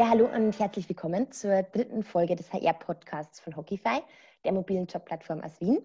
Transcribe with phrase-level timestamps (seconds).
[0.00, 4.00] Ja, hallo und herzlich willkommen zur dritten Folge des HR-Podcasts von Hockeyfy,
[4.46, 5.78] der mobilen Jobplattform aus Wien.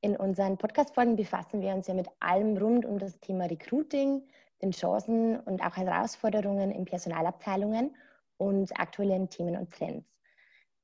[0.00, 4.22] In unseren Podcast-Folgen befassen wir uns ja mit allem rund um das Thema Recruiting,
[4.62, 7.94] den Chancen und auch Herausforderungen in Personalabteilungen
[8.38, 10.08] und aktuellen Themen und Trends.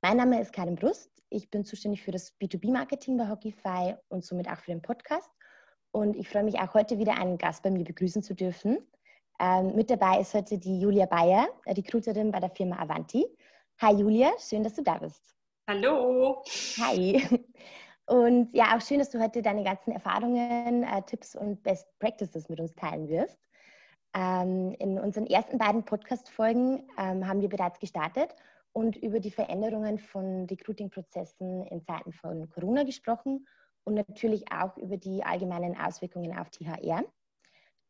[0.03, 1.22] Mein Name ist Karin Brust.
[1.30, 5.30] Ich bin zuständig für das B2B-Marketing bei Hockeyfy und somit auch für den Podcast.
[5.90, 8.76] Und ich freue mich auch heute wieder einen Gast bei mir begrüßen zu dürfen.
[9.40, 13.26] Ähm, mit dabei ist heute die Julia Bayer, Recruiterin bei der Firma Avanti.
[13.80, 15.22] Hi Julia, schön, dass du da bist.
[15.68, 16.42] Hallo.
[16.80, 17.22] Hi.
[18.06, 22.48] Und ja, auch schön, dass du heute deine ganzen Erfahrungen, äh, Tipps und Best Practices
[22.48, 23.38] mit uns teilen wirst.
[24.14, 28.34] Ähm, in unseren ersten beiden Podcast-Folgen ähm, haben wir bereits gestartet
[28.72, 33.47] und über die Veränderungen von Recruiting-Prozessen in Zeiten von Corona gesprochen
[33.84, 37.05] und natürlich auch über die allgemeinen Auswirkungen auf die HR.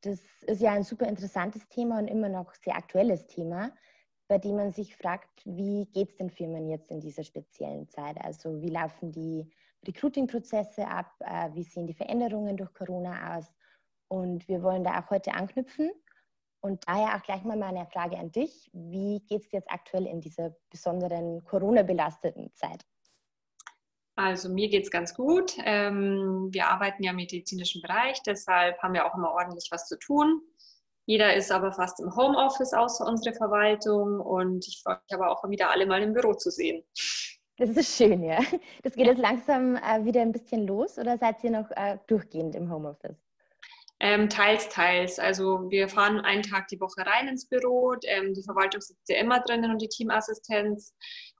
[0.02, 3.72] Das ist ja ein super interessantes Thema und immer noch sehr aktuelles Thema,
[4.28, 8.16] bei dem man sich fragt, wie geht es den Firmen jetzt in dieser speziellen Zeit?
[8.22, 9.50] Also wie laufen die
[9.86, 11.12] Recruiting-Prozesse ab?
[11.20, 13.46] Äh, wie sehen die Veränderungen durch Corona aus?
[14.08, 15.90] Und wir wollen da auch heute anknüpfen.
[16.60, 18.70] Und daher auch gleich mal meine Frage an dich.
[18.72, 22.84] Wie geht es jetzt aktuell in dieser besonderen Corona-belasteten Zeit?
[24.18, 25.52] Also mir geht es ganz gut.
[25.64, 29.96] Ähm, wir arbeiten ja im medizinischen Bereich, deshalb haben wir auch immer ordentlich was zu
[29.96, 30.42] tun.
[31.06, 35.48] Jeder ist aber fast im Homeoffice außer unsere Verwaltung und ich freue mich aber auch
[35.48, 36.82] wieder alle mal im Büro zu sehen.
[37.58, 38.40] Das ist schön, ja.
[38.82, 42.56] Das geht jetzt langsam äh, wieder ein bisschen los oder seid ihr noch äh, durchgehend
[42.56, 43.16] im Homeoffice?
[44.00, 45.18] Ähm, teils, teils.
[45.18, 47.94] Also wir fahren einen Tag die Woche rein ins Büro.
[48.04, 50.94] Ähm, die Verwaltung sitzt ja immer drinnen und die Teamassistenz.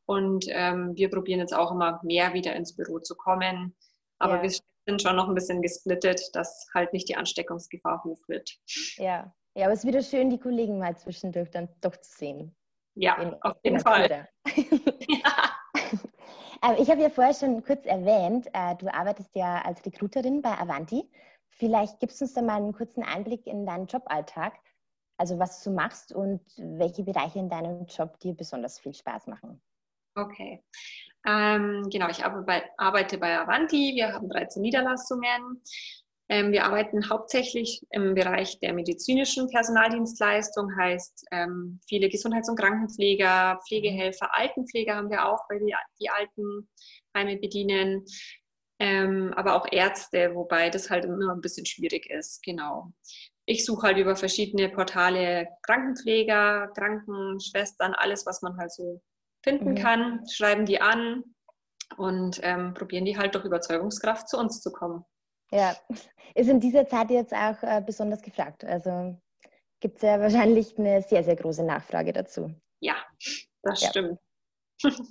[0.09, 3.77] Und ähm, wir probieren jetzt auch immer mehr wieder ins Büro zu kommen.
[4.19, 4.43] Aber ja.
[4.43, 4.51] wir
[4.87, 8.51] sind schon noch ein bisschen gesplittet, dass halt nicht die Ansteckungsgefahr hoch wird.
[8.97, 12.57] Ja, ja aber es ist wieder schön, die Kollegen mal zwischendurch dann doch zu sehen.
[12.95, 14.27] Ja, in, auf jeden Fall.
[15.09, 15.51] ja.
[16.63, 20.57] Aber ich habe ja vorher schon kurz erwähnt, äh, du arbeitest ja als Recruiterin bei
[20.57, 21.07] Avanti.
[21.51, 24.55] Vielleicht gibst du uns da mal einen kurzen Einblick in deinen Joballtag,
[25.19, 29.61] also was du machst und welche Bereiche in deinem Job dir besonders viel Spaß machen.
[30.19, 30.63] Okay.
[31.27, 33.93] Ähm, genau, ich arbeite bei Avanti.
[33.95, 35.63] Wir haben 13 Niederlassungen.
[36.29, 43.61] Ähm, wir arbeiten hauptsächlich im Bereich der medizinischen Personaldienstleistung, heißt ähm, viele Gesundheits- und Krankenpfleger,
[43.67, 48.05] Pflegehelfer, Altenpfleger haben wir auch, weil wir die Altenheime bedienen,
[48.79, 52.43] ähm, aber auch Ärzte, wobei das halt immer ein bisschen schwierig ist.
[52.43, 52.93] Genau.
[53.47, 59.01] Ich suche halt über verschiedene Portale Krankenpfleger, Krankenschwestern, alles, was man halt so
[59.49, 59.75] finden mhm.
[59.77, 61.25] kann, schreiben die an
[61.97, 65.05] und ähm, probieren die halt durch Überzeugungskraft zu uns zu kommen.
[65.51, 65.75] Ja,
[66.35, 68.65] ist in dieser Zeit jetzt auch äh, besonders gefragt.
[68.65, 69.17] Also
[69.81, 72.53] gibt es ja wahrscheinlich eine sehr, sehr große Nachfrage dazu.
[72.81, 72.97] Ja,
[73.63, 73.89] das ja.
[73.89, 74.19] stimmt.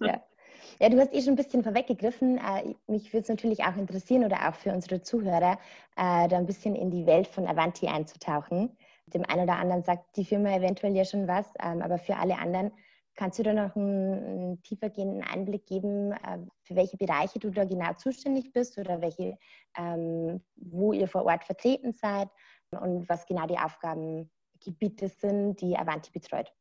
[0.02, 0.22] ja.
[0.80, 2.38] ja, du hast eh schon ein bisschen vorweggegriffen.
[2.38, 5.54] Äh, mich würde es natürlich auch interessieren oder auch für unsere Zuhörer,
[5.96, 8.78] äh, da ein bisschen in die Welt von Avanti einzutauchen.
[9.08, 12.38] Dem einen oder anderen sagt die Firma eventuell ja schon was, ähm, aber für alle
[12.38, 12.72] anderen
[13.18, 17.66] Kannst du da noch einen, einen tiefergehenden Einblick geben, äh, für welche Bereiche du da
[17.66, 19.38] genau zuständig bist oder welche,
[19.76, 22.30] ähm, wo ihr vor Ort vertreten seid
[22.70, 26.54] und was genau die Aufgabengebiete sind, die Avanti betreut?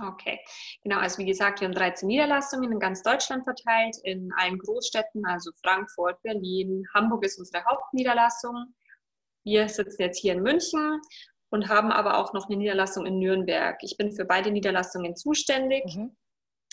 [0.00, 0.38] Okay,
[0.84, 0.98] genau.
[1.00, 5.50] Also wie gesagt, wir haben 13 Niederlassungen in ganz Deutschland verteilt, in allen Großstädten, also
[5.64, 8.72] Frankfurt, Berlin, Hamburg ist unsere Hauptniederlassung.
[9.42, 11.00] Wir sitzen jetzt hier in München
[11.50, 13.78] und haben aber auch noch eine Niederlassung in Nürnberg.
[13.82, 15.84] Ich bin für beide Niederlassungen zuständig.
[15.86, 16.16] Mhm.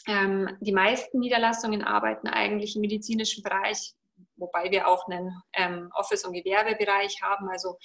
[0.08, 3.94] Ähm, die meisten Niederlassungen arbeiten eigentlich im medizinischen Bereich,
[4.36, 7.78] wobei wir auch einen ähm, Office- und Gewerbebereich haben, also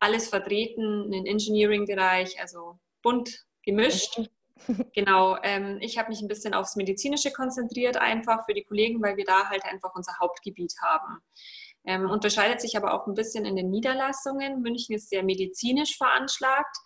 [0.00, 4.18] alles vertreten, einen Engineering-Bereich, also bunt gemischt.
[4.18, 4.26] Mhm.
[4.92, 9.16] Genau, ähm, ich habe mich ein bisschen aufs Medizinische konzentriert, einfach für die Kollegen, weil
[9.16, 11.22] wir da halt einfach unser Hauptgebiet haben.
[11.84, 14.60] Ähm, unterscheidet sich aber auch ein bisschen in den Niederlassungen.
[14.60, 16.76] München ist sehr medizinisch veranschlagt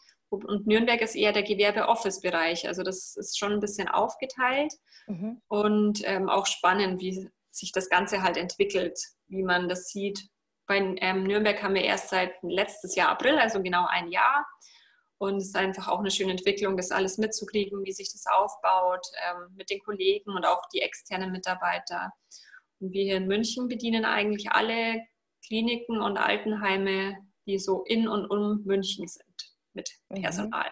[0.43, 2.67] und Nürnberg ist eher der Gewerbe-Office-Bereich.
[2.67, 4.73] Also das ist schon ein bisschen aufgeteilt
[5.07, 5.41] mhm.
[5.49, 8.99] und ähm, auch spannend, wie sich das Ganze halt entwickelt,
[9.29, 10.29] wie man das sieht.
[10.67, 14.47] Bei ähm, Nürnberg haben wir erst seit letztes Jahr April, also genau ein Jahr.
[15.19, 19.07] Und es ist einfach auch eine schöne Entwicklung, das alles mitzukriegen, wie sich das aufbaut
[19.29, 22.11] ähm, mit den Kollegen und auch die externen Mitarbeiter.
[22.93, 25.03] Wir hier in München bedienen eigentlich alle
[25.47, 27.17] Kliniken und Altenheime,
[27.47, 30.23] die so in und um München sind mit mhm.
[30.23, 30.71] Personal.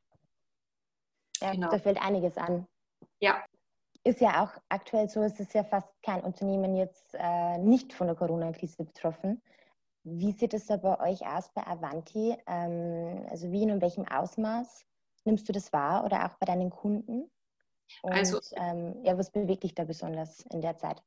[1.40, 1.70] Ja, genau.
[1.70, 2.66] da fällt einiges an.
[3.20, 3.44] Ja.
[4.04, 8.08] Ist ja auch aktuell so, es ist ja fast kein Unternehmen jetzt äh, nicht von
[8.08, 9.40] der Corona-Krise betroffen.
[10.02, 12.36] Wie sieht es da bei euch aus bei Avanti?
[12.46, 14.84] Ähm, also wie und in welchem Ausmaß
[15.24, 17.30] nimmst du das wahr oder auch bei deinen Kunden?
[18.02, 21.00] Und also, ähm, ja, was bewegt dich da besonders in der Zeit?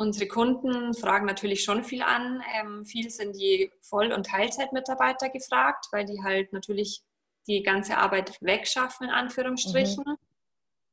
[0.00, 2.42] Unsere Kunden fragen natürlich schon viel an.
[2.54, 7.02] Ähm, viel sind die Voll- und Teilzeitmitarbeiter gefragt, weil die halt natürlich
[7.46, 10.04] die ganze Arbeit wegschaffen, in Anführungsstrichen.
[10.06, 10.16] Mhm.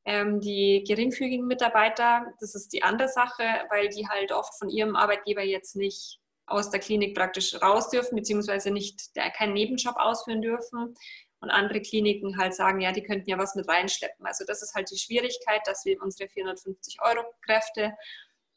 [0.04, 4.94] Ähm, die geringfügigen Mitarbeiter, das ist die andere Sache, weil die halt oft von ihrem
[4.94, 10.42] Arbeitgeber jetzt nicht aus der Klinik praktisch raus dürfen, beziehungsweise nicht der, keinen Nebenjob ausführen
[10.42, 10.94] dürfen.
[11.40, 14.26] Und andere Kliniken halt sagen, ja, die könnten ja was mit reinschleppen.
[14.26, 17.94] Also das ist halt die Schwierigkeit, dass wir unsere 450 Euro Kräfte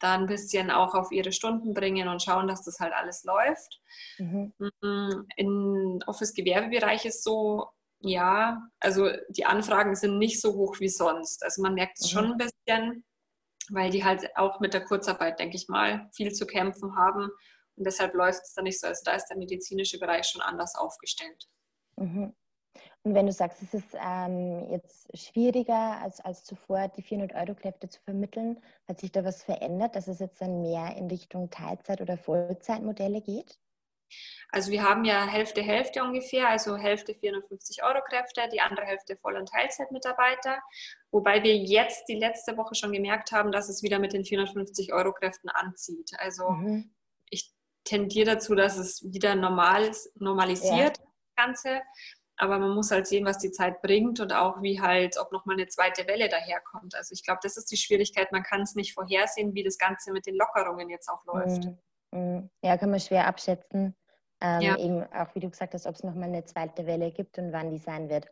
[0.01, 3.81] da ein bisschen auch auf ihre Stunden bringen und schauen, dass das halt alles läuft.
[4.18, 4.53] Mhm.
[4.59, 7.68] Mm, Im Office-Gewerbebereich ist so,
[8.00, 11.44] ja, also die Anfragen sind nicht so hoch wie sonst.
[11.44, 12.09] Also man merkt es mhm.
[12.09, 13.06] schon ein bisschen,
[13.69, 17.30] weil die halt auch mit der Kurzarbeit, denke ich mal, viel zu kämpfen haben.
[17.75, 18.88] Und deshalb läuft es da nicht so.
[18.88, 21.47] Also da ist der medizinische Bereich schon anders aufgestellt.
[21.95, 22.33] Mhm.
[23.03, 28.00] Und wenn du sagst, es ist ähm, jetzt schwieriger als, als zuvor, die 400-Euro-Kräfte zu
[28.01, 32.18] vermitteln, hat sich da was verändert, dass es jetzt dann mehr in Richtung Teilzeit- oder
[32.18, 33.57] Vollzeitmodelle geht?
[34.50, 39.15] Also wir haben ja Hälfte, Hälfte ungefähr, also Hälfte 450 Euro Kräfte, die andere Hälfte
[39.18, 40.59] Voll- und Teilzeitmitarbeiter.
[41.12, 44.94] Wobei wir jetzt die letzte Woche schon gemerkt haben, dass es wieder mit den 450
[44.94, 46.12] Euro Kräften anzieht.
[46.18, 46.94] Also mhm.
[47.30, 47.51] ich
[47.83, 51.04] tendiere dazu, dass es wieder normal, normalisiert, ja.
[51.04, 51.81] das Ganze.
[52.41, 55.57] Aber man muss halt sehen, was die Zeit bringt und auch wie halt, ob nochmal
[55.57, 56.95] eine zweite Welle daherkommt.
[56.95, 58.31] Also ich glaube, das ist die Schwierigkeit.
[58.31, 61.65] Man kann es nicht vorhersehen, wie das Ganze mit den Lockerungen jetzt auch läuft.
[61.65, 61.77] Mhm.
[62.11, 62.49] mhm.
[62.63, 63.95] Ja, kann man schwer abschätzen.
[64.41, 64.75] Ähm, ja.
[64.79, 67.69] Eben auch, wie du gesagt hast, ob es nochmal eine zweite Welle gibt und wann
[67.69, 68.25] die sein wird.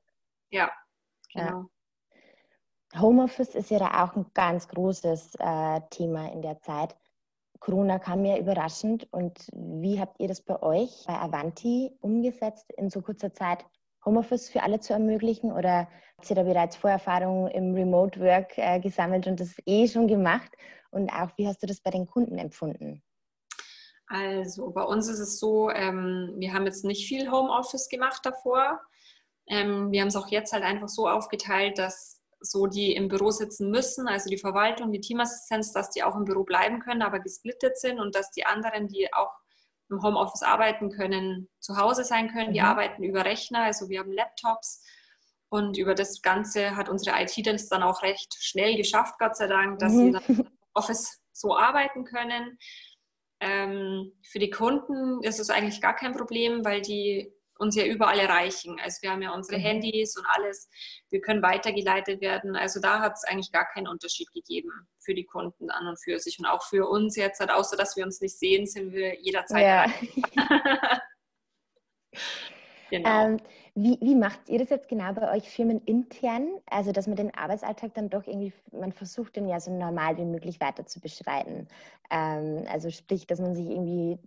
[0.50, 0.72] Ja,
[1.32, 1.70] genau.
[2.96, 3.00] Ja.
[3.00, 6.98] Homeoffice ist ja auch ein ganz großes äh, Thema in der Zeit.
[7.60, 9.08] Corona kam ja überraschend.
[9.12, 13.64] Und wie habt ihr das bei euch bei Avanti umgesetzt, in so kurzer Zeit
[14.06, 15.52] Homeoffice für alle zu ermöglichen?
[15.52, 15.88] Oder
[16.18, 20.52] habt ihr da bereits Vorerfahrungen im Remote Work äh, gesammelt und das eh schon gemacht?
[20.92, 23.04] Und auch, wie hast du das bei den Kunden empfunden?
[24.08, 28.82] Also bei uns ist es so, ähm, wir haben jetzt nicht viel Homeoffice gemacht davor.
[29.48, 33.32] Ähm, wir haben es auch jetzt halt einfach so aufgeteilt, dass so die im Büro
[33.32, 37.20] sitzen müssen, also die Verwaltung, die Teamassistenz, dass die auch im Büro bleiben können, aber
[37.20, 39.32] gesplittet sind und dass die anderen, die auch
[39.90, 42.54] im Homeoffice arbeiten können, zu Hause sein können.
[42.54, 42.66] Die mhm.
[42.66, 44.84] arbeiten über Rechner, also wir haben Laptops.
[45.52, 49.48] Und über das Ganze hat unsere IT das dann auch recht schnell geschafft, Gott sei
[49.48, 50.14] Dank, dass mhm.
[50.14, 52.58] wir dann im Office so arbeiten können.
[53.40, 58.18] Ähm, für die Kunden ist es eigentlich gar kein Problem, weil die uns ja überall
[58.18, 58.80] erreichen.
[58.82, 59.64] Also wir haben ja unsere mhm.
[59.64, 60.70] Handys und alles.
[61.10, 62.56] Wir können weitergeleitet werden.
[62.56, 66.20] Also da hat es eigentlich gar keinen Unterschied gegeben für die Kunden an und für
[66.20, 66.40] sich.
[66.40, 69.62] Und auch für uns jetzt, halt, außer dass wir uns nicht sehen, sind wir jederzeit
[69.62, 69.86] ja.
[72.90, 73.26] genau.
[73.26, 73.38] Ähm,
[73.76, 76.50] wie, wie macht ihr das jetzt genau bei euch firmenintern?
[76.66, 80.26] Also, dass man den Arbeitsalltag dann doch irgendwie, man versucht den ja so normal wie
[80.26, 81.68] möglich weiter zu beschreiten.
[82.10, 84.18] Ähm, also sprich, dass man sich irgendwie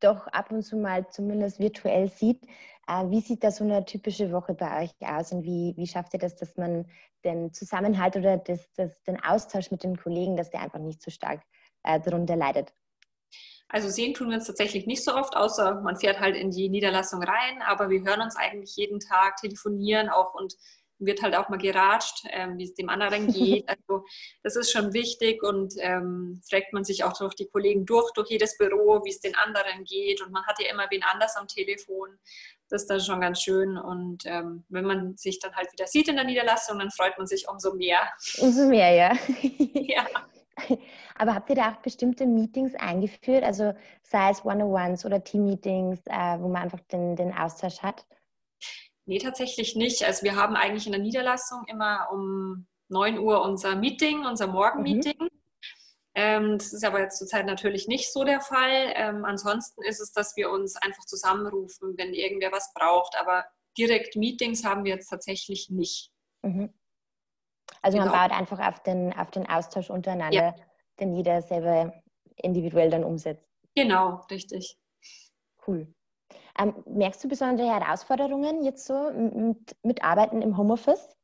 [0.00, 2.42] doch ab und zu mal zumindest virtuell sieht.
[2.86, 6.14] Äh, wie sieht da so eine typische Woche bei euch aus und wie, wie schafft
[6.14, 6.86] ihr das, dass man
[7.24, 11.10] den Zusammenhalt oder das, das, den Austausch mit den Kollegen, dass der einfach nicht so
[11.10, 11.42] stark
[11.82, 12.72] äh, darunter leidet?
[13.70, 16.70] Also sehen tun wir uns tatsächlich nicht so oft, außer man fährt halt in die
[16.70, 20.56] Niederlassung rein, aber wir hören uns eigentlich jeden Tag, telefonieren auch und
[20.98, 23.68] wird halt auch mal geratscht, ähm, wie es dem anderen geht.
[23.68, 24.04] Also
[24.42, 28.30] das ist schon wichtig und ähm, fragt man sich auch durch die Kollegen durch, durch
[28.30, 30.20] jedes Büro, wie es den anderen geht.
[30.22, 32.18] Und man hat ja immer wen anders am Telefon.
[32.68, 33.78] Das ist dann schon ganz schön.
[33.78, 37.26] Und ähm, wenn man sich dann halt wieder sieht in der Niederlassung, dann freut man
[37.26, 38.00] sich umso mehr.
[38.38, 39.12] Umso mehr, ja.
[39.74, 40.06] ja.
[41.14, 43.44] Aber habt ihr da auch bestimmte Meetings eingeführt?
[43.44, 48.06] Also sei es One-on-Ones oder Team-Meetings, äh, wo man einfach den, den Austausch hat?
[49.08, 50.04] Nee, tatsächlich nicht.
[50.04, 55.16] Also wir haben eigentlich in der Niederlassung immer um 9 Uhr unser Meeting, unser Morgenmeeting.
[55.18, 55.28] Mhm.
[56.14, 58.92] Ähm, das ist aber jetzt zurzeit natürlich nicht so der Fall.
[58.96, 63.16] Ähm, ansonsten ist es, dass wir uns einfach zusammenrufen, wenn irgendwer was braucht.
[63.18, 63.46] Aber
[63.78, 66.12] direkt Meetings haben wir jetzt tatsächlich nicht.
[66.42, 66.74] Mhm.
[67.80, 68.10] Also genau.
[68.10, 70.54] man baut einfach auf den, auf den Austausch untereinander, ja.
[71.00, 71.94] den jeder selber
[72.36, 73.48] individuell dann umsetzt.
[73.74, 74.76] Genau, richtig.
[75.66, 75.94] Cool.
[76.58, 81.16] Ähm, merkst du besondere Herausforderungen jetzt so mit, mit Arbeiten im Homeoffice?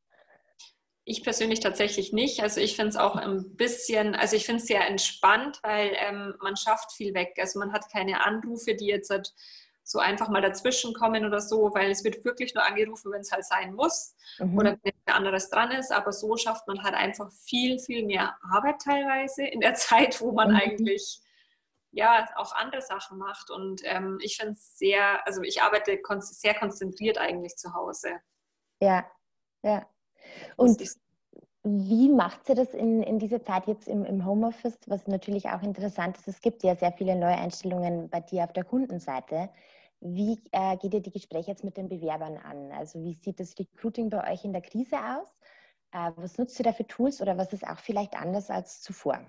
[1.04, 2.40] Ich persönlich tatsächlich nicht.
[2.40, 6.34] Also ich finde es auch ein bisschen, also ich finde es sehr entspannt, weil ähm,
[6.40, 7.34] man schafft viel weg.
[7.38, 9.34] Also man hat keine Anrufe, die jetzt halt
[9.82, 13.32] so einfach mal dazwischen kommen oder so, weil es wird wirklich nur angerufen, wenn es
[13.32, 14.56] halt sein muss mhm.
[14.56, 15.92] oder wenn anderes dran ist.
[15.92, 20.32] Aber so schafft man halt einfach viel, viel mehr Arbeit teilweise in der Zeit, wo
[20.32, 20.56] man mhm.
[20.56, 21.20] eigentlich
[21.94, 23.50] ja auch andere Sachen macht.
[23.50, 28.20] Und ähm, ich finde es sehr, also ich arbeite kon sehr konzentriert eigentlich zu Hause.
[28.80, 29.04] Ja,
[29.62, 29.86] ja.
[30.56, 30.80] Und
[31.66, 35.62] Wie macht sie das in, in dieser Zeit jetzt im, im Homeoffice, was natürlich auch
[35.62, 36.28] interessant ist?
[36.28, 39.48] Es gibt ja sehr viele neue Einstellungen bei dir auf der Kundenseite.
[40.00, 42.70] Wie äh, geht ihr die Gespräche jetzt mit den Bewerbern an?
[42.72, 45.26] Also wie sieht das Recruiting bei euch in der Krise aus?
[45.92, 49.20] Äh, was nutzt ihr da für Tools oder was ist auch vielleicht anders als zuvor?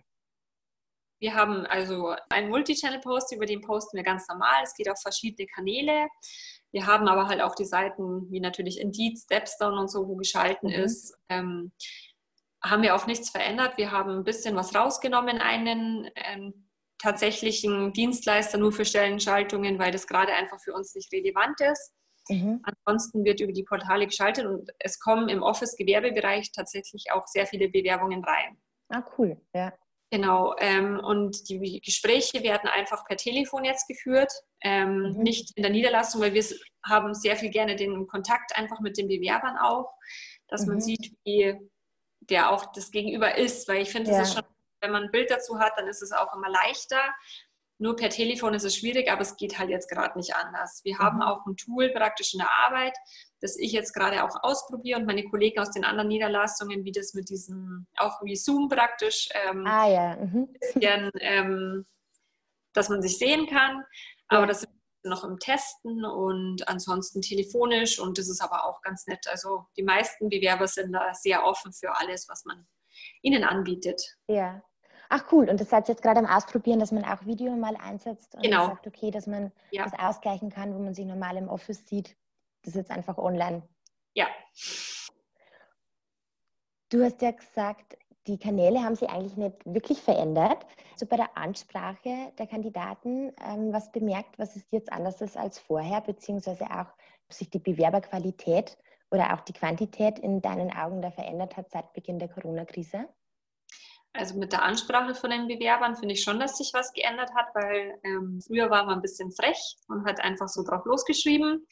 [1.20, 4.64] Wir haben also einen Multi-Channel-Post, über den posten wir ganz normal.
[4.64, 6.08] Es geht auf verschiedene Kanäle.
[6.72, 10.70] Wir haben aber halt auch die Seiten wie natürlich Indeed, Stepstone und so, wo geschalten
[10.70, 10.76] mhm.
[10.76, 11.16] ist.
[11.30, 11.72] Ähm,
[12.64, 13.78] haben wir auch nichts verändert.
[13.78, 16.68] Wir haben ein bisschen was rausgenommen, einen ähm,
[16.98, 21.94] tatsächlichen Dienstleister nur für Stellenschaltungen, weil das gerade einfach für uns nicht relevant ist.
[22.30, 22.62] Mhm.
[22.64, 27.70] Ansonsten wird über die Portale geschaltet und es kommen im Office-Gewerbebereich tatsächlich auch sehr viele
[27.70, 28.58] Bewerbungen rein.
[28.90, 29.74] Ah, cool, ja.
[30.12, 34.32] Genau, ähm, und die Gespräche werden einfach per Telefon jetzt geführt,
[34.62, 35.24] ähm, mhm.
[35.24, 36.46] nicht in der Niederlassung, weil wir
[36.86, 39.92] haben sehr viel gerne den Kontakt einfach mit den Bewerbern auch,
[40.48, 40.74] dass mhm.
[40.74, 41.56] man sieht, wie
[42.22, 44.20] der auch das Gegenüber ist, weil ich finde, ja.
[44.20, 44.44] das ist schon,
[44.82, 47.02] wenn man ein Bild dazu hat, dann ist es auch immer leichter.
[47.78, 50.82] Nur per Telefon ist es schwierig, aber es geht halt jetzt gerade nicht anders.
[50.84, 51.00] Wir mhm.
[51.00, 52.96] haben auch ein Tool praktisch in der Arbeit,
[53.42, 57.14] das ich jetzt gerade auch ausprobiere und meine Kollegen aus den anderen Niederlassungen, wie das
[57.14, 60.16] mit diesem, auch wie Zoom praktisch, ähm, ah, ja.
[60.16, 60.48] Mhm.
[60.54, 61.86] bisschen, ähm,
[62.74, 63.84] dass man sich sehen kann.
[64.28, 64.48] Aber ja.
[64.48, 64.70] das ist
[65.04, 69.28] noch im Testen und ansonsten telefonisch und das ist aber auch ganz nett.
[69.28, 72.66] Also die meisten Bewerber sind da sehr offen für alles, was man
[73.22, 74.02] ihnen anbietet.
[74.28, 74.64] Ja.
[75.10, 78.36] Ach cool, und das seid jetzt gerade am Ausprobieren, dass man auch Video mal einsetzt
[78.36, 78.68] und genau.
[78.68, 79.84] sagt, okay, dass man ja.
[79.84, 82.16] das ausgleichen kann, wo man sich normal im Office sieht.
[82.64, 83.64] Das ist jetzt einfach online.
[84.14, 84.28] Ja.
[86.90, 87.98] Du hast ja gesagt,
[88.28, 90.66] die Kanäle haben sich eigentlich nicht wirklich verändert.
[90.96, 95.60] So bei der Ansprache der Kandidaten, ähm, was bemerkt, was ist jetzt anders ist als
[95.60, 96.88] vorher, beziehungsweise auch,
[97.28, 98.78] ob sich die Bewerberqualität
[99.12, 103.08] oder auch die Quantität in deinen Augen da verändert hat seit Beginn der Corona-Krise?
[104.18, 107.48] Also mit der Ansprache von den Bewerbern finde ich schon, dass sich was geändert hat,
[107.54, 111.68] weil ähm, früher war man ein bisschen frech und hat einfach so drauf losgeschrieben.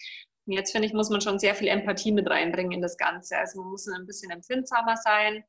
[0.45, 3.37] Und jetzt finde ich, muss man schon sehr viel Empathie mit reinbringen in das Ganze.
[3.37, 5.43] Also man muss ein bisschen empfindsamer sein,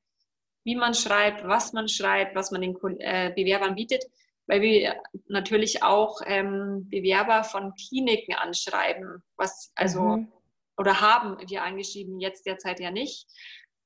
[0.64, 4.04] wie man schreibt, was man schreibt, was man den äh, Bewerbern bietet,
[4.46, 10.32] weil wir natürlich auch ähm, Bewerber von Kliniken anschreiben, was also mhm.
[10.76, 13.26] oder haben wir angeschrieben, jetzt derzeit ja nicht.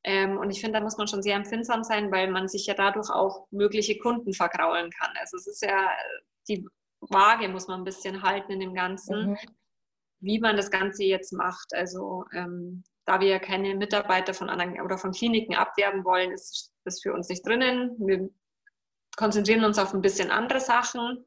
[0.04, 2.74] Ähm, und ich finde, da muss man schon sehr empfindsam sein, weil man sich ja
[2.74, 5.10] dadurch auch mögliche Kunden vergraulen kann.
[5.20, 5.90] Also es ist ja
[6.48, 6.66] die
[7.00, 9.30] Waage muss man ein bisschen halten in dem Ganzen.
[9.30, 9.38] Mhm
[10.20, 11.74] wie man das Ganze jetzt macht.
[11.74, 16.72] Also ähm, da wir ja keine Mitarbeiter von anderen oder von Kliniken abwerben wollen, ist
[16.84, 17.94] das für uns nicht drinnen.
[17.98, 18.28] Wir
[19.16, 21.24] konzentrieren uns auf ein bisschen andere Sachen.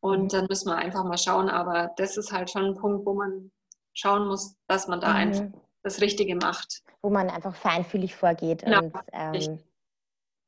[0.00, 1.48] Und dann müssen wir einfach mal schauen.
[1.48, 3.50] Aber das ist halt schon ein Punkt, wo man
[3.94, 5.16] schauen muss, dass man da mhm.
[5.16, 5.44] einfach
[5.84, 6.82] das Richtige macht.
[7.02, 8.80] Wo man einfach feinfühlig vorgeht genau.
[8.80, 9.60] und ähm,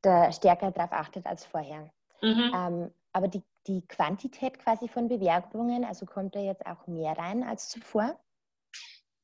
[0.02, 1.90] da stärker darauf achtet als vorher.
[2.22, 2.52] Mhm.
[2.54, 5.84] Ähm, aber die die Quantität quasi von Bewerbungen?
[5.84, 8.18] Also kommt da jetzt auch mehr rein als zuvor?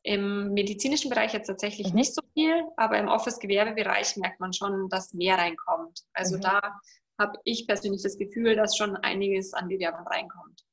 [0.04, 1.95] Im medizinischen Bereich jetzt tatsächlich mhm.
[1.95, 6.00] nicht so viel, aber im Office-Gewerbebereich merkt man schon, dass mehr reinkommt.
[6.12, 6.40] Also mhm.
[6.42, 6.81] da
[7.19, 10.64] habe ich persönlich das Gefühl, dass schon einiges an Bewerbern reinkommt.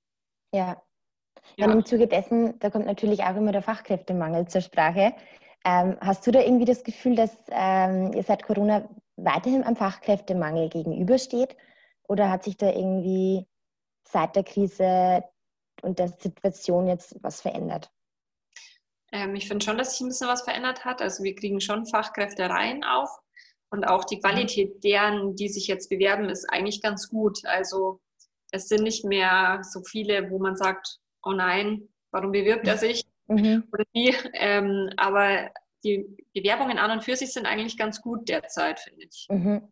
[0.51, 0.81] Ja.
[1.57, 1.65] Ja.
[1.65, 5.13] Und im Zuge dessen, da kommt natürlich auch immer der Fachkräftemangel zur Sprache.
[5.65, 8.87] Ähm, hast du da irgendwie das Gefühl, dass ähm, ihr seit Corona
[9.17, 11.55] weiterhin am Fachkräftemangel gegenübersteht?
[12.07, 13.45] Oder hat sich da irgendwie
[14.07, 15.23] seit der Krise
[15.81, 17.91] und der Situation jetzt was verändert?
[19.11, 21.01] Ähm, ich finde schon, dass sich ein bisschen was verändert hat.
[21.01, 23.19] Also wir kriegen schon Fachkräfte rein auch.
[23.71, 27.39] Und auch die Qualität deren, die sich jetzt bewerben, ist eigentlich ganz gut.
[27.45, 27.99] Also
[28.51, 33.05] es sind nicht mehr so viele, wo man sagt, oh nein, warum bewirbt er sich?
[33.27, 33.67] Mhm.
[33.71, 34.15] Oder wie.
[34.33, 35.51] Ähm, aber
[35.83, 39.27] die Bewerbungen an und für sich sind eigentlich ganz gut derzeit, finde ich.
[39.29, 39.71] Mhm.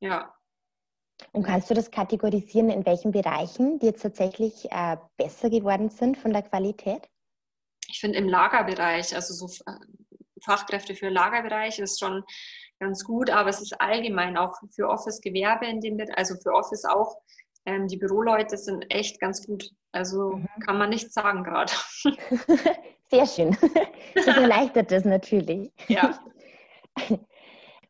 [0.00, 0.34] Ja.
[1.32, 6.18] Und kannst du das kategorisieren, in welchen Bereichen die jetzt tatsächlich äh, besser geworden sind
[6.18, 7.08] von der Qualität?
[7.88, 9.76] Ich finde im Lagerbereich, also so äh,
[10.44, 12.24] Fachkräfte für Lagerbereich ist schon
[12.80, 17.16] ganz gut, aber es ist allgemein auch für Office-Gewerbe in dem also für Office auch.
[17.64, 19.70] Ähm, die Büroleute sind echt ganz gut.
[19.92, 20.48] Also mhm.
[20.64, 21.72] kann man nichts sagen gerade.
[23.10, 23.56] Sehr schön.
[24.14, 25.70] Das erleichtert das natürlich.
[25.88, 26.18] Ja.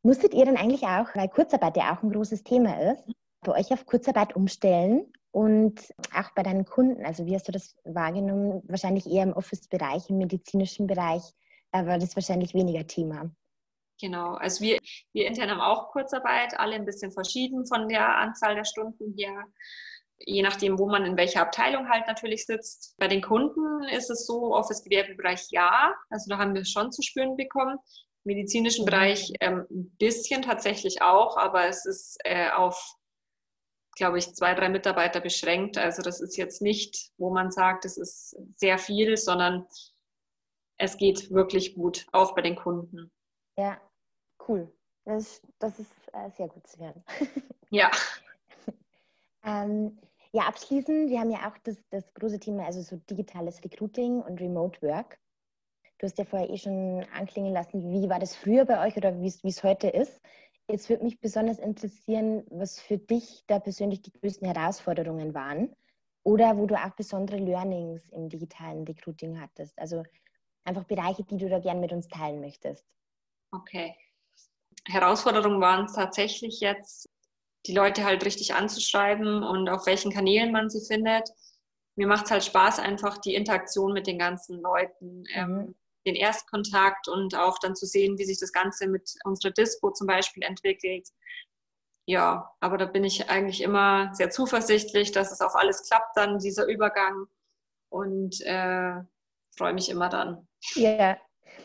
[0.02, 3.04] Musstet ihr dann eigentlich auch, weil Kurzarbeit ja auch ein großes Thema ist,
[3.42, 5.80] bei euch auf Kurzarbeit umstellen und
[6.12, 7.04] auch bei deinen Kunden?
[7.06, 8.62] Also wie hast du das wahrgenommen?
[8.66, 11.22] Wahrscheinlich eher im Office-Bereich, im medizinischen Bereich
[11.70, 13.30] war das wahrscheinlich weniger Thema.
[14.02, 14.78] Genau, also wir,
[15.12, 19.44] wir intern haben auch Kurzarbeit, alle ein bisschen verschieden von der Anzahl der Stunden her,
[20.18, 22.96] je nachdem, wo man in welcher Abteilung halt natürlich sitzt.
[22.98, 27.36] Bei den Kunden ist es so, Office-Gewerbebereich ja, also da haben wir schon zu spüren
[27.36, 27.78] bekommen.
[28.24, 32.96] medizinischen Bereich ähm, ein bisschen tatsächlich auch, aber es ist äh, auf,
[33.94, 35.78] glaube ich, zwei, drei Mitarbeiter beschränkt.
[35.78, 39.64] Also das ist jetzt nicht, wo man sagt, es ist sehr viel, sondern
[40.76, 43.12] es geht wirklich gut, auch bei den Kunden.
[43.56, 43.80] Ja,
[44.48, 44.72] cool.
[45.04, 47.04] Das, das ist äh, sehr gut zu hören.
[47.74, 47.90] Ja.
[49.44, 49.98] ähm,
[50.32, 54.42] ja, abschließend, wir haben ja auch das, das große Thema, also so digitales Recruiting und
[54.42, 55.18] Remote Work.
[55.96, 59.18] Du hast ja vorher eh schon anklingen lassen, wie war das früher bei euch oder
[59.22, 60.20] wie es heute ist.
[60.68, 65.74] Jetzt würde mich besonders interessieren, was für dich da persönlich die größten Herausforderungen waren
[66.24, 69.78] oder wo du auch besondere Learnings im digitalen Recruiting hattest.
[69.78, 70.02] Also
[70.64, 72.84] einfach Bereiche, die du da gerne mit uns teilen möchtest.
[73.52, 73.94] Okay.
[74.86, 77.08] Herausforderungen waren es tatsächlich jetzt,
[77.66, 81.28] die Leute halt richtig anzuschreiben und auf welchen Kanälen man sie findet.
[81.96, 85.24] Mir macht es halt Spaß, einfach die Interaktion mit den ganzen Leuten.
[85.34, 85.74] Ähm, mhm.
[86.04, 90.08] Den Erstkontakt und auch dann zu sehen, wie sich das Ganze mit unserer Dispo zum
[90.08, 91.08] Beispiel entwickelt.
[92.06, 96.40] Ja, aber da bin ich eigentlich immer sehr zuversichtlich, dass es auch alles klappt, dann
[96.40, 97.26] dieser Übergang
[97.88, 98.94] und äh,
[99.56, 100.48] freue mich immer dann.
[100.74, 101.16] Ja,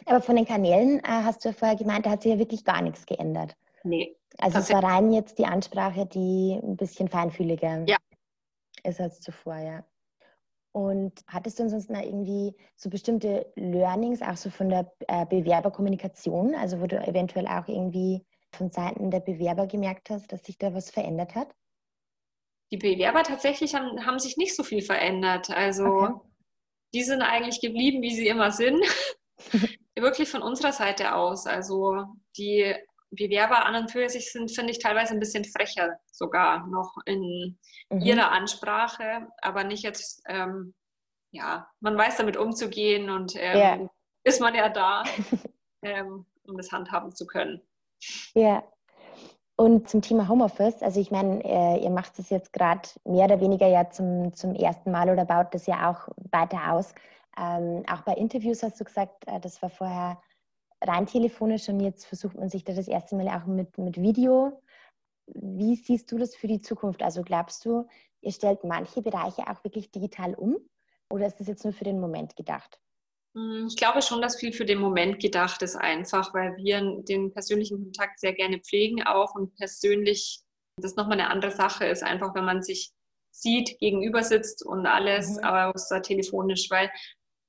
[0.05, 2.63] aber von den Kanälen äh, hast du ja vorher gemeint, da hat sich ja wirklich
[2.63, 3.55] gar nichts geändert.
[3.83, 4.15] Nee.
[4.37, 7.97] Also es war rein jetzt die Ansprache, die ein bisschen feinfühliger ja.
[8.83, 9.83] ist als zuvor, ja.
[10.73, 16.79] Und hattest du ansonsten irgendwie so bestimmte Learnings, auch so von der äh, Bewerberkommunikation, also
[16.79, 20.91] wo du eventuell auch irgendwie von Seiten der Bewerber gemerkt hast, dass sich da was
[20.91, 21.49] verändert hat?
[22.71, 25.49] Die Bewerber tatsächlich haben, haben sich nicht so viel verändert.
[25.49, 26.13] Also okay.
[26.93, 28.83] die sind eigentlich geblieben, wie sie immer sind.
[30.01, 31.47] Wirklich von unserer Seite aus.
[31.47, 32.05] Also
[32.37, 32.75] die
[33.11, 37.57] Bewerber an und für sich sind, finde ich, teilweise ein bisschen frecher sogar noch in
[37.89, 38.01] mhm.
[38.01, 40.73] ihrer Ansprache, aber nicht jetzt, ähm,
[41.31, 43.89] ja, man weiß damit umzugehen und ähm, ja.
[44.23, 45.03] ist man ja da,
[45.83, 47.61] ähm, um das handhaben zu können.
[48.33, 48.63] Ja.
[49.59, 53.41] Und zum Thema Homeoffice, also ich meine, äh, ihr macht es jetzt gerade mehr oder
[53.41, 56.93] weniger ja zum, zum ersten Mal oder baut das ja auch weiter aus.
[57.37, 60.21] Ähm, auch bei Interviews hast du gesagt, äh, das war vorher
[60.81, 64.61] rein telefonisch und jetzt versucht man sich da das erste Mal auch mit, mit Video.
[65.27, 67.03] Wie siehst du das für die Zukunft?
[67.03, 67.87] Also glaubst du,
[68.21, 70.57] ihr stellt manche Bereiche auch wirklich digital um
[71.11, 72.79] oder ist das jetzt nur für den Moment gedacht?
[73.35, 77.31] Hm, ich glaube schon, dass viel für den Moment gedacht ist einfach, weil wir den
[77.31, 80.41] persönlichen Kontakt sehr gerne pflegen auch und persönlich
[80.81, 82.93] das nochmal eine andere Sache ist, einfach wenn man sich
[83.31, 85.43] sieht, gegenüber sitzt und alles, mhm.
[85.43, 86.91] aber außer telefonisch, weil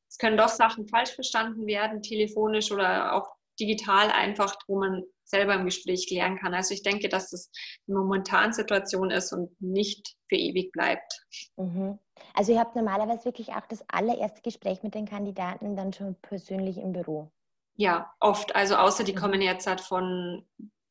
[0.08, 3.28] es können doch Sachen falsch verstanden werden, telefonisch oder auch
[3.60, 6.54] digital einfach, wo man selber im Gespräch klären kann.
[6.54, 7.50] Also ich denke, dass das
[7.86, 11.26] eine momentane Situation ist und nicht für ewig bleibt.
[11.56, 11.98] Mhm.
[12.34, 16.78] Also ihr habt normalerweise wirklich auch das allererste Gespräch mit den Kandidaten dann schon persönlich
[16.78, 17.30] im Büro?
[17.76, 18.56] Ja, oft.
[18.56, 19.18] Also außer die mhm.
[19.18, 20.46] kommen jetzt halt von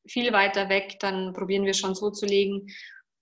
[0.07, 2.67] viel weiter weg, dann probieren wir schon so zu legen,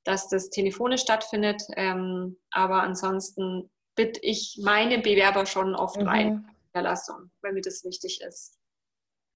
[0.03, 1.63] dass das telefonisch stattfindet.
[1.75, 6.08] Ähm, aber ansonsten bitte ich meine Bewerber schon oft mhm.
[6.08, 8.60] rein Niederlassung, weil mir das wichtig ist.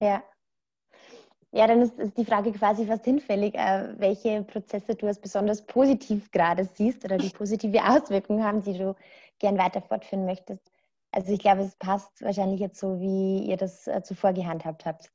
[0.00, 0.22] Ja.
[1.52, 5.66] Ja, dann ist, ist die Frage quasi fast hinfällig, äh, welche Prozesse du als besonders
[5.66, 8.94] positiv gerade siehst oder die positive Auswirkungen haben, die du
[9.40, 10.70] gern weiter fortführen möchtest.
[11.10, 15.10] Also ich glaube, es passt wahrscheinlich jetzt so, wie ihr das äh, zuvor gehandhabt habt.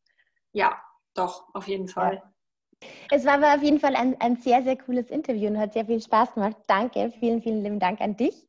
[0.52, 0.78] Ja,
[1.14, 2.16] doch, auf jeden Fall.
[2.16, 2.90] Ja.
[3.12, 5.86] Es war aber auf jeden Fall ein, ein sehr, sehr cooles Interview und hat sehr
[5.86, 6.58] viel Spaß gemacht.
[6.68, 8.46] Danke, vielen, vielen lieben Dank an dich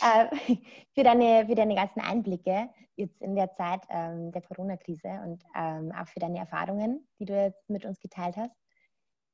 [0.00, 0.56] äh,
[0.94, 5.92] für, deine, für deine ganzen Einblicke jetzt in der Zeit ähm, der Corona-Krise und ähm,
[5.92, 8.54] auch für deine Erfahrungen, die du jetzt mit uns geteilt hast.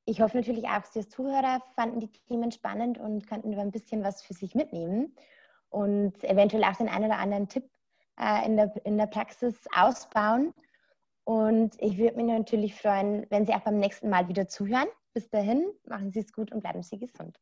[0.06, 4.02] Ich hoffe natürlich auch, dass die Zuhörer fanden die Themen spannend und konnten ein bisschen
[4.02, 5.14] was für sich mitnehmen
[5.68, 7.70] und eventuell auch den einen oder anderen Tipp
[8.18, 10.52] äh, in, der, in der Praxis ausbauen.
[11.24, 14.88] Und ich würde mich natürlich freuen, wenn Sie auch beim nächsten Mal wieder zuhören.
[15.12, 17.38] Bis dahin, machen Sie es gut und bleiben Sie gesund.